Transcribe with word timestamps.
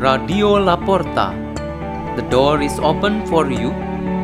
Radio 0.00 0.56
La 0.56 0.80
Porta. 0.80 1.36
The 2.16 2.24
door 2.32 2.62
is 2.62 2.78
open 2.80 3.26
for 3.26 3.52
you 3.52 3.68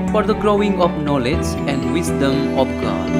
for 0.08 0.22
the 0.24 0.32
growing 0.32 0.80
of 0.80 0.88
knowledge 1.04 1.44
and 1.68 1.92
wisdom 1.92 2.56
of 2.56 2.64
God. 2.80 3.10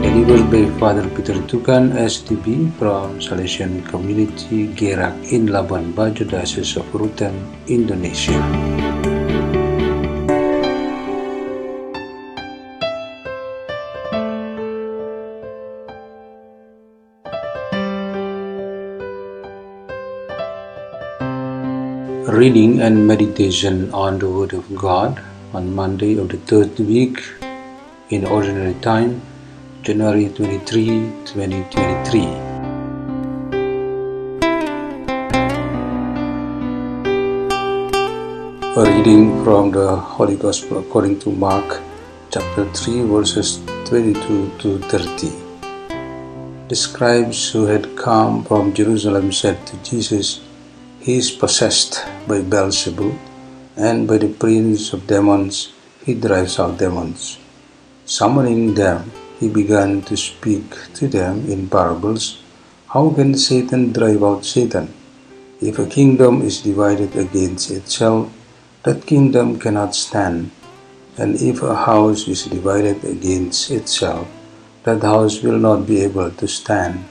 Delivered 0.00 0.48
by 0.48 0.64
Father 0.80 1.04
Peter 1.12 1.36
Tukan, 1.44 1.92
SDB, 1.92 2.72
from 2.80 3.20
Salesian 3.20 3.84
Community 3.84 4.72
Gerak 4.72 5.20
in 5.30 5.52
Labuan 5.52 5.92
Bajo, 5.92 6.24
Diocese 6.24 6.80
of 6.80 6.88
Rutan, 6.96 7.36
Indonesia. 7.68 8.40
Reading 22.28 22.80
and 22.80 23.04
meditation 23.04 23.92
on 23.92 24.20
the 24.20 24.30
Word 24.30 24.52
of 24.52 24.76
God 24.76 25.20
on 25.52 25.74
Monday 25.74 26.16
of 26.18 26.28
the 26.28 26.36
third 26.36 26.78
week 26.78 27.20
in 28.10 28.24
Ordinary 28.24 28.74
Time, 28.74 29.20
January 29.82 30.28
23, 30.28 30.86
2023. 31.24 32.22
A 38.76 38.96
reading 38.96 39.42
from 39.42 39.72
the 39.72 39.96
Holy 39.96 40.36
Gospel 40.36 40.78
according 40.78 41.18
to 41.18 41.30
Mark 41.30 41.80
chapter 42.30 42.70
3 42.72 43.02
verses 43.02 43.58
22 43.86 44.52
to 44.60 44.78
30. 44.78 45.32
The 46.68 46.76
scribes 46.76 47.50
who 47.50 47.66
had 47.66 47.96
come 47.96 48.44
from 48.44 48.72
Jerusalem 48.72 49.32
said 49.32 49.66
to 49.66 49.76
Jesus, 49.78 50.40
He 51.02 51.18
is 51.18 51.34
possessed 51.34 51.98
by 52.30 52.46
Beelzebul, 52.46 53.10
and 53.74 54.06
by 54.06 54.22
the 54.22 54.30
prince 54.30 54.92
of 54.94 55.10
demons 55.10 55.74
he 56.06 56.14
drives 56.14 56.60
out 56.62 56.78
demons. 56.78 57.42
Summoning 58.06 58.74
them, 58.74 59.10
he 59.40 59.48
began 59.48 60.02
to 60.02 60.16
speak 60.16 60.62
to 60.94 61.08
them 61.08 61.50
in 61.50 61.66
parables. 61.66 62.38
How 62.86 63.10
can 63.10 63.34
Satan 63.34 63.90
drive 63.90 64.22
out 64.22 64.46
Satan? 64.46 64.94
If 65.60 65.80
a 65.80 65.90
kingdom 65.90 66.40
is 66.40 66.62
divided 66.62 67.16
against 67.16 67.72
itself, 67.72 68.30
that 68.84 69.02
kingdom 69.04 69.58
cannot 69.58 69.98
stand. 69.98 70.52
And 71.18 71.34
if 71.34 71.66
a 71.66 71.74
house 71.74 72.28
is 72.28 72.46
divided 72.46 73.02
against 73.02 73.74
itself, 73.74 74.30
that 74.84 75.02
house 75.02 75.42
will 75.42 75.58
not 75.58 75.82
be 75.82 75.98
able 76.06 76.30
to 76.30 76.46
stand. 76.46 77.02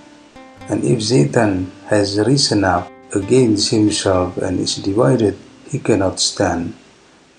And 0.71 0.79
if 0.87 1.03
Satan 1.03 1.75
has 1.91 2.15
risen 2.15 2.63
up 2.63 2.87
against 3.13 3.71
himself 3.71 4.37
and 4.37 4.59
is 4.59 4.75
divided, 4.77 5.37
he 5.67 5.79
cannot 5.79 6.19
stand. 6.19 6.73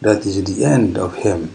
That 0.00 0.26
is 0.26 0.42
the 0.44 0.64
end 0.64 0.98
of 0.98 1.16
him. 1.16 1.54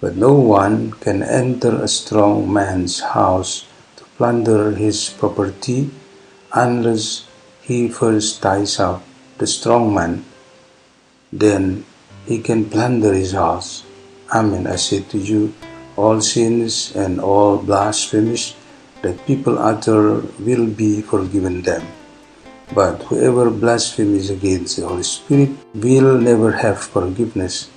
But 0.00 0.16
no 0.16 0.34
one 0.34 0.92
can 0.92 1.22
enter 1.22 1.76
a 1.76 1.88
strong 1.88 2.52
man's 2.52 3.00
house 3.00 3.66
to 3.96 4.04
plunder 4.16 4.72
his 4.72 5.10
property 5.10 5.90
unless 6.52 7.26
he 7.62 7.88
first 7.88 8.42
ties 8.42 8.78
up 8.78 9.02
the 9.38 9.46
strong 9.46 9.92
man. 9.92 10.24
Then 11.32 11.84
he 12.26 12.40
can 12.40 12.70
plunder 12.70 13.12
his 13.12 13.32
house. 13.32 13.84
Amen. 14.32 14.66
I 14.66 14.76
say 14.76 15.00
to 15.10 15.18
you, 15.18 15.54
all 15.96 16.20
sins 16.20 16.94
and 16.94 17.20
all 17.20 17.58
blasphemies 17.58 18.54
that 19.02 19.26
people 19.26 19.58
utter 19.58 20.20
will 20.38 20.66
be 20.66 21.00
forgiven 21.00 21.62
them. 21.62 21.86
But 22.74 23.02
whoever 23.04 23.50
blasphemes 23.50 24.30
against 24.30 24.76
the 24.76 24.88
Holy 24.88 25.02
Spirit 25.02 25.50
will 25.74 26.18
never 26.18 26.52
have 26.52 26.82
forgiveness, 26.82 27.70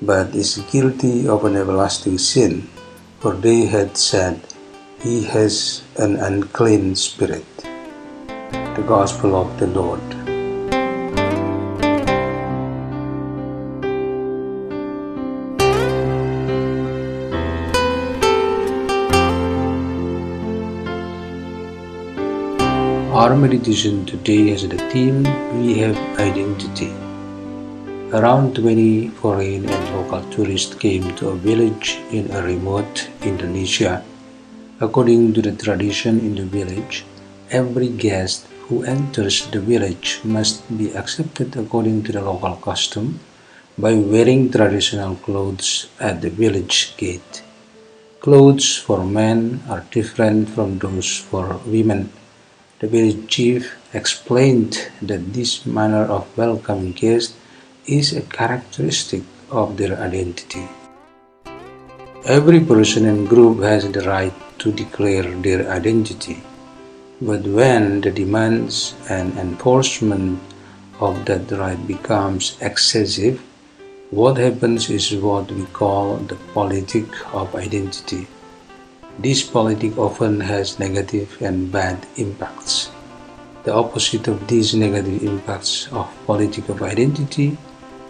but 0.00 0.34
is 0.34 0.62
guilty 0.70 1.26
of 1.26 1.44
an 1.44 1.56
everlasting 1.56 2.18
sin, 2.18 2.68
for 3.20 3.34
they 3.34 3.66
had 3.66 3.96
said, 3.96 4.40
He 5.00 5.24
has 5.24 5.82
an 5.96 6.16
unclean 6.16 6.94
spirit. 6.94 7.46
The 7.58 8.84
Gospel 8.86 9.34
of 9.34 9.58
the 9.58 9.66
Lord. 9.66 10.17
Our 23.18 23.34
meditation 23.34 24.06
today 24.06 24.50
has 24.50 24.62
the 24.62 24.78
theme 24.94 25.26
We 25.58 25.74
Have 25.82 25.98
Identity. 26.22 26.94
Around 28.14 28.54
20 28.54 29.08
foreign 29.18 29.66
and 29.66 29.84
local 29.96 30.22
tourists 30.30 30.76
came 30.76 31.02
to 31.16 31.30
a 31.30 31.34
village 31.34 31.98
in 32.12 32.30
a 32.30 32.40
remote 32.40 33.10
Indonesia. 33.22 34.04
According 34.78 35.34
to 35.34 35.42
the 35.42 35.50
tradition 35.50 36.20
in 36.20 36.36
the 36.36 36.44
village, 36.46 37.04
every 37.50 37.88
guest 37.88 38.46
who 38.70 38.84
enters 38.84 39.50
the 39.50 39.58
village 39.58 40.20
must 40.22 40.62
be 40.78 40.94
accepted 40.94 41.56
according 41.56 42.04
to 42.04 42.12
the 42.12 42.22
local 42.22 42.54
custom 42.62 43.18
by 43.76 43.94
wearing 43.94 44.46
traditional 44.48 45.16
clothes 45.26 45.90
at 45.98 46.22
the 46.22 46.30
village 46.30 46.94
gate. 46.96 47.42
Clothes 48.20 48.78
for 48.78 49.02
men 49.02 49.58
are 49.68 49.82
different 49.90 50.48
from 50.48 50.78
those 50.78 51.18
for 51.18 51.58
women. 51.66 52.14
The 52.80 52.86
village 52.86 53.26
chief 53.26 53.74
explained 53.92 54.88
that 55.02 55.32
this 55.32 55.66
manner 55.66 56.04
of 56.04 56.38
welcoming 56.38 56.92
guests 56.92 57.34
is 57.86 58.12
a 58.12 58.20
characteristic 58.20 59.22
of 59.50 59.76
their 59.76 59.98
identity. 59.98 60.68
Every 62.24 62.60
person 62.60 63.06
and 63.06 63.28
group 63.28 63.62
has 63.64 63.90
the 63.90 64.02
right 64.02 64.32
to 64.60 64.70
declare 64.70 65.24
their 65.24 65.68
identity, 65.68 66.40
but 67.20 67.42
when 67.42 68.00
the 68.00 68.12
demands 68.12 68.94
and 69.10 69.36
enforcement 69.36 70.38
of 71.00 71.24
that 71.24 71.50
right 71.50 71.84
becomes 71.84 72.56
excessive, 72.60 73.40
what 74.10 74.36
happens 74.36 74.88
is 74.88 75.12
what 75.16 75.50
we 75.50 75.64
call 75.66 76.18
the 76.18 76.36
politic 76.54 77.08
of 77.34 77.56
identity. 77.56 78.28
This 79.18 79.42
politic 79.42 79.98
often 79.98 80.38
has 80.38 80.78
negative 80.78 81.42
and 81.42 81.72
bad 81.72 82.06
impacts. 82.18 82.92
The 83.64 83.74
opposite 83.74 84.28
of 84.28 84.46
these 84.46 84.74
negative 84.74 85.24
impacts 85.24 85.88
of 85.90 86.06
politic 86.24 86.68
of 86.68 86.82
identity 86.82 87.58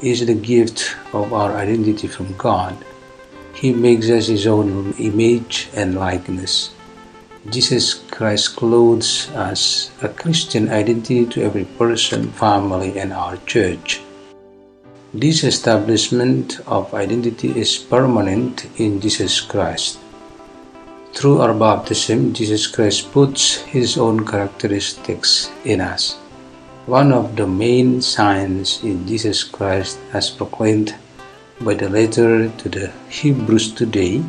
is 0.03 0.27
the 0.27 0.35
gift 0.35 0.97
of 1.15 1.33
our 1.33 1.57
identity 1.57 2.09
from 2.09 2.37
God. 2.37 2.77
He 3.55 3.73
makes 3.73 4.11
us 4.11 4.27
His 4.27 4.47
own 4.47 4.93
image 4.99 5.71
and 5.73 5.95
likeness. 5.95 6.77
Jesus 7.49 8.05
Christ 8.11 8.57
clothes 8.57 9.31
us 9.33 9.91
a 10.03 10.11
Christian 10.11 10.69
identity 10.69 11.25
to 11.25 11.43
every 11.43 11.65
person, 11.81 12.31
family, 12.33 12.99
and 12.99 13.15
our 13.15 13.39
church. 13.49 14.03
This 15.15 15.43
establishment 15.43 16.61
of 16.67 16.93
identity 16.93 17.49
is 17.59 17.79
permanent 17.79 18.69
in 18.77 19.01
Jesus 19.01 19.41
Christ. 19.41 19.99
Through 21.19 21.41
our 21.41 21.53
baptism, 21.53 22.33
Jesus 22.33 22.69
Christ 22.69 23.11
puts 23.11 23.57
His 23.67 23.99
own 23.99 24.25
characteristics 24.25 25.51
in 25.65 25.81
us. 25.81 26.15
One 26.87 27.11
of 27.11 27.35
the 27.35 27.45
main 27.45 28.01
signs 28.01 28.85
in 28.85 29.05
Jesus 29.05 29.43
Christ, 29.43 29.99
as 30.13 30.31
proclaimed 30.31 30.95
by 31.61 31.75
the 31.75 31.89
letter 31.89 32.49
to 32.49 32.69
the 32.69 32.93
Hebrews 33.11 33.75
today, 33.75 34.23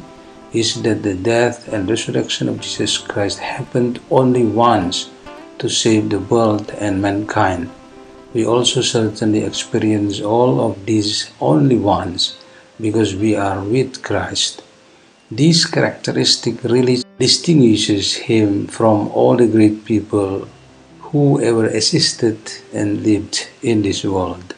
is 0.51 0.81
that 0.81 1.03
the 1.03 1.13
death 1.13 1.71
and 1.71 1.87
resurrection 1.87 2.49
of 2.49 2.59
Jesus 2.59 2.97
Christ 2.97 3.37
happened 3.37 4.01
only 4.09 4.45
once 4.45 5.11
to 5.59 5.69
save 5.69 6.09
the 6.09 6.17
world 6.17 6.71
and 6.71 6.99
mankind. 6.99 7.69
We 8.33 8.47
also 8.47 8.81
certainly 8.81 9.43
experience 9.43 10.21
all 10.21 10.59
of 10.59 10.87
these 10.87 11.29
only 11.39 11.77
once 11.77 12.35
because 12.81 13.13
we 13.15 13.35
are 13.35 13.61
with 13.61 14.01
Christ. 14.01 14.63
This 15.31 15.67
characteristic 15.69 16.63
really 16.63 17.03
distinguishes 17.19 18.15
him 18.15 18.65
from 18.65 19.09
all 19.09 19.37
the 19.37 19.45
great 19.45 19.85
people 19.85 20.47
who 21.01 21.39
ever 21.39 21.67
existed 21.67 22.39
and 22.73 23.03
lived 23.03 23.47
in 23.61 23.83
this 23.83 24.03
world. 24.03 24.55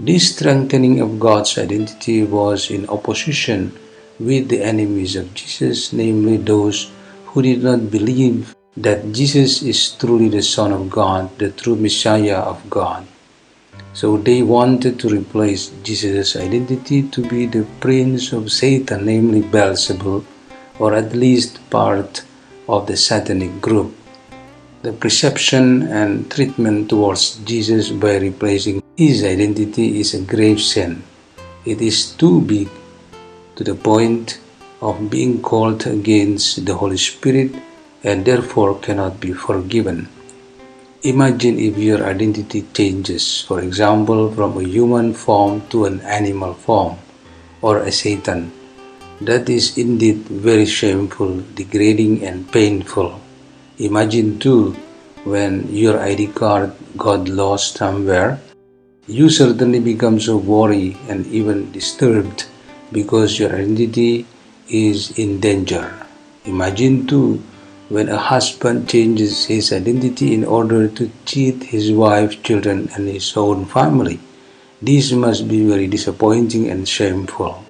This 0.00 0.34
strengthening 0.34 0.98
of 1.00 1.20
God's 1.20 1.56
identity 1.56 2.24
was 2.24 2.68
in 2.68 2.88
opposition 2.88 3.70
with 4.18 4.48
the 4.48 4.60
enemies 4.60 5.14
of 5.14 5.34
Jesus, 5.34 5.92
namely 5.92 6.36
those 6.36 6.90
who 7.26 7.40
did 7.40 7.62
not 7.62 7.92
believe 7.92 8.56
that 8.76 9.12
Jesus 9.12 9.62
is 9.62 9.92
truly 9.92 10.28
the 10.28 10.42
Son 10.42 10.72
of 10.72 10.90
God, 10.90 11.38
the 11.38 11.52
true 11.52 11.76
Messiah 11.76 12.42
of 12.42 12.58
God. 12.68 13.06
So 14.00 14.16
they 14.16 14.40
wanted 14.42 14.98
to 15.00 15.08
replace 15.10 15.62
Jesus' 15.82 16.34
identity 16.34 17.02
to 17.14 17.20
be 17.32 17.44
the 17.46 17.66
prince 17.80 18.32
of 18.32 18.50
Satan, 18.50 19.04
namely 19.04 19.42
Beelzebul, 19.42 20.24
or 20.78 20.94
at 20.94 21.14
least 21.24 21.58
part 21.68 22.22
of 22.66 22.86
the 22.86 22.96
satanic 22.96 23.60
group. 23.60 23.90
the 24.82 24.92
perception 24.92 25.82
and 25.82 26.30
treatment 26.30 26.88
towards 26.88 27.36
Jesus 27.44 27.90
by 27.90 28.16
replacing 28.16 28.82
his 28.96 29.22
identity 29.24 30.00
is 30.00 30.14
a 30.14 30.22
grave 30.22 30.60
sin. 30.60 31.02
It 31.66 31.82
is 31.82 32.12
too 32.12 32.40
big 32.40 32.68
to 33.56 33.64
the 33.64 33.74
point 33.74 34.40
of 34.80 35.10
being 35.10 35.42
called 35.42 35.86
against 35.86 36.64
the 36.64 36.74
Holy 36.74 36.96
Spirit 36.96 37.52
and 38.02 38.24
therefore 38.24 38.78
cannot 38.78 39.20
be 39.20 39.32
forgiven. 39.32 40.08
Imagine 41.02 41.58
if 41.58 41.78
your 41.78 42.04
identity 42.04 42.60
changes, 42.74 43.40
for 43.48 43.62
example, 43.62 44.30
from 44.34 44.58
a 44.58 44.62
human 44.62 45.14
form 45.14 45.66
to 45.70 45.86
an 45.86 46.00
animal 46.02 46.52
form 46.52 46.98
or 47.62 47.78
a 47.78 47.90
Satan. 47.90 48.52
That 49.22 49.48
is 49.48 49.78
indeed 49.78 50.28
very 50.28 50.66
shameful, 50.66 51.42
degrading, 51.54 52.22
and 52.22 52.52
painful. 52.52 53.18
Imagine 53.78 54.38
too 54.38 54.76
when 55.24 55.74
your 55.74 55.98
ID 55.98 56.36
card 56.36 56.74
got 56.98 57.30
lost 57.30 57.78
somewhere. 57.78 58.38
You 59.06 59.30
certainly 59.30 59.80
become 59.80 60.20
so 60.20 60.36
worried 60.36 60.98
and 61.08 61.26
even 61.28 61.72
disturbed 61.72 62.44
because 62.92 63.38
your 63.38 63.56
identity 63.56 64.26
is 64.68 65.16
in 65.18 65.40
danger. 65.40 65.94
Imagine 66.44 67.06
too 67.06 67.42
when 67.90 68.08
a 68.08 68.16
husband 68.16 68.88
changes 68.88 69.46
his 69.46 69.72
identity 69.72 70.32
in 70.32 70.44
order 70.44 70.86
to 70.86 71.10
cheat 71.26 71.74
his 71.74 71.90
wife, 71.90 72.40
children, 72.44 72.88
and 72.94 73.08
his 73.08 73.36
own 73.36 73.64
family. 73.66 74.20
This 74.80 75.10
must 75.10 75.48
be 75.48 75.66
very 75.66 75.88
disappointing 75.88 76.70
and 76.70 76.88
shameful. 76.88 77.64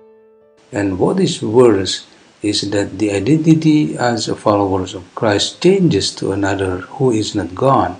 And 0.72 0.98
what 0.98 1.18
is 1.18 1.42
worse 1.42 2.06
is 2.42 2.70
that 2.70 2.98
the 2.98 3.12
identity 3.12 3.96
as 3.96 4.28
a 4.28 4.36
followers 4.36 4.94
of 4.94 5.08
Christ 5.14 5.62
changes 5.62 6.14
to 6.16 6.32
another 6.32 6.84
who 7.00 7.10
is 7.12 7.34
not 7.34 7.54
God. 7.54 7.96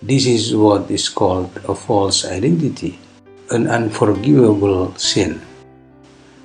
This 0.00 0.26
is 0.26 0.54
what 0.54 0.88
is 0.88 1.08
called 1.08 1.50
a 1.68 1.74
false 1.74 2.24
identity, 2.24 3.00
an 3.50 3.66
unforgivable 3.66 4.94
sin. 4.94 5.42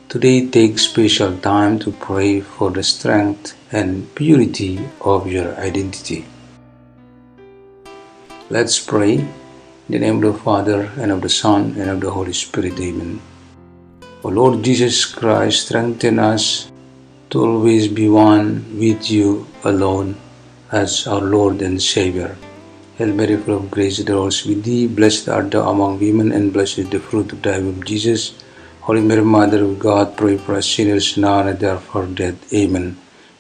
Today 0.10 0.50
take 0.50 0.80
special 0.80 1.38
time 1.38 1.78
to 1.80 1.92
pray 1.92 2.42
for 2.42 2.72
the 2.72 2.82
strength 2.82 3.54
and 3.74 4.14
purity 4.14 4.80
of 5.02 5.26
your 5.26 5.56
identity. 5.58 6.26
Let's 8.50 8.80
pray. 8.80 9.18
In 9.18 9.90
the 9.90 10.00
name 10.00 10.24
of 10.24 10.34
the 10.34 10.40
Father, 10.40 10.92
and 10.96 11.12
of 11.12 11.22
the 11.22 11.30
Son, 11.30 11.76
and 11.76 11.90
of 11.90 12.00
the 12.00 12.12
Holy 12.12 12.32
Spirit. 12.34 12.80
Amen. 12.80 13.20
O 14.24 14.30
Lord 14.30 14.64
Jesus 14.64 15.04
Christ, 15.04 15.68
strengthen 15.68 16.20
us 16.20 16.72
to 17.32 17.44
always 17.44 17.90
be 17.90 18.08
one 18.08 18.64
with 18.80 19.10
you 19.12 19.48
alone 19.66 20.16
as 20.72 21.08
our 21.08 21.20
Lord 21.20 21.62
and 21.62 21.82
Savior. 21.82 22.38
Hail 22.96 23.12
Mary, 23.12 23.36
full 23.38 23.58
of 23.58 23.72
grace, 23.72 23.98
the 23.98 24.16
Lord 24.16 24.32
is 24.32 24.46
with 24.46 24.64
thee. 24.64 24.88
Blessed 24.88 25.28
art 25.28 25.52
thou 25.52 25.68
among 25.70 26.00
women, 26.00 26.32
and 26.32 26.54
blessed 26.54 26.78
is 26.78 26.90
the 26.90 27.00
fruit 27.00 27.34
of 27.34 27.42
thy 27.42 27.58
womb, 27.60 27.84
Jesus. 27.84 28.36
Holy 28.82 29.02
Mary, 29.02 29.24
Mother 29.24 29.64
of 29.64 29.80
God, 29.80 30.16
pray 30.16 30.38
for 30.38 30.56
us 30.56 30.70
sinners 30.70 31.18
now 31.18 31.40
and 31.40 31.50
at 31.50 31.60
the 31.60 31.72
hour 31.72 31.78
of 31.78 31.96
our 31.96 32.06
death. 32.06 32.54
Amen. 32.54 32.98